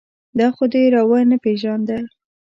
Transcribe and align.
دا 0.39 0.47
خو 0.55 0.63
دې 0.73 0.83
را 0.93 1.01
و 1.09 1.11
نه 1.31 1.37
پېژانده. 1.43 1.97